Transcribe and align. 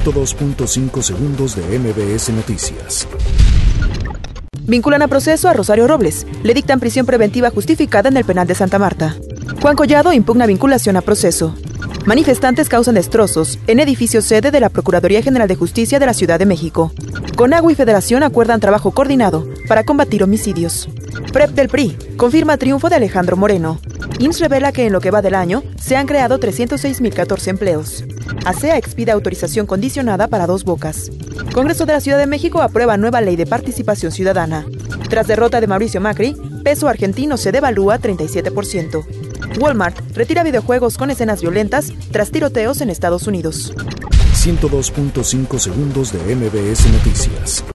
102.5 0.00 1.02
segundos 1.02 1.54
de 1.54 1.78
MBS 1.78 2.30
Noticias. 2.30 3.06
Vinculan 4.62 5.02
a 5.02 5.08
proceso 5.08 5.50
a 5.50 5.52
Rosario 5.52 5.86
Robles. 5.86 6.26
Le 6.42 6.54
dictan 6.54 6.80
prisión 6.80 7.04
preventiva 7.04 7.50
justificada 7.50 8.08
en 8.08 8.16
el 8.16 8.24
penal 8.24 8.46
de 8.46 8.54
Santa 8.54 8.78
Marta. 8.78 9.16
Juan 9.60 9.76
Collado 9.76 10.14
impugna 10.14 10.46
vinculación 10.46 10.96
a 10.96 11.02
proceso. 11.02 11.54
Manifestantes 12.06 12.70
causan 12.70 12.94
destrozos 12.94 13.58
en 13.66 13.80
edificio 13.80 14.22
sede 14.22 14.50
de 14.50 14.60
la 14.60 14.70
Procuraduría 14.70 15.22
General 15.22 15.46
de 15.46 15.56
Justicia 15.56 15.98
de 15.98 16.06
la 16.06 16.14
Ciudad 16.14 16.38
de 16.38 16.46
México. 16.46 16.90
Conagua 17.36 17.70
y 17.70 17.74
Federación 17.74 18.22
acuerdan 18.22 18.60
trabajo 18.60 18.92
coordinado 18.92 19.46
para 19.68 19.84
combatir 19.84 20.22
homicidios. 20.22 20.88
PREP 21.32 21.50
del 21.50 21.68
PRI 21.68 21.96
confirma 22.16 22.56
triunfo 22.56 22.88
de 22.88 22.96
Alejandro 22.96 23.36
Moreno. 23.36 23.80
IMSS 24.18 24.40
revela 24.40 24.72
que 24.72 24.86
en 24.86 24.92
lo 24.92 25.00
que 25.00 25.10
va 25.10 25.22
del 25.22 25.34
año 25.34 25.62
se 25.80 25.96
han 25.96 26.06
creado 26.06 26.38
306.014 26.38 27.48
empleos. 27.48 28.04
ASEA 28.44 28.76
expide 28.76 29.12
autorización 29.12 29.66
condicionada 29.66 30.28
para 30.28 30.46
dos 30.46 30.64
bocas. 30.64 31.10
Congreso 31.54 31.86
de 31.86 31.92
la 31.92 32.00
Ciudad 32.00 32.18
de 32.18 32.26
México 32.26 32.62
aprueba 32.62 32.96
nueva 32.96 33.20
ley 33.20 33.36
de 33.36 33.46
participación 33.46 34.12
ciudadana. 34.12 34.66
Tras 35.08 35.26
derrota 35.26 35.60
de 35.60 35.66
Mauricio 35.66 36.00
Macri, 36.00 36.36
peso 36.64 36.88
argentino 36.88 37.36
se 37.36 37.52
devalúa 37.52 37.98
37%. 37.98 39.04
Walmart 39.58 39.98
retira 40.14 40.42
videojuegos 40.42 40.96
con 40.96 41.10
escenas 41.10 41.40
violentas 41.40 41.92
tras 42.10 42.30
tiroteos 42.30 42.80
en 42.80 42.90
Estados 42.90 43.26
Unidos. 43.26 43.74
102.5 44.34 45.58
segundos 45.58 46.12
de 46.12 46.34
MBS 46.34 46.90
Noticias. 46.90 47.64